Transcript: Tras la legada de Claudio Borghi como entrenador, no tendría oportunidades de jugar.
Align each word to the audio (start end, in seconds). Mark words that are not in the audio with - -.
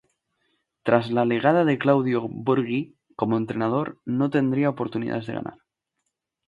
Tras 0.81 1.11
la 1.11 1.25
legada 1.25 1.63
de 1.63 1.77
Claudio 1.77 2.27
Borghi 2.27 2.97
como 3.15 3.37
entrenador, 3.37 3.99
no 4.03 4.31
tendría 4.31 4.67
oportunidades 4.71 5.27
de 5.27 5.37
jugar. 5.37 5.59